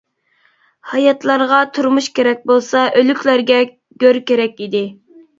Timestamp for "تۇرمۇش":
1.77-2.07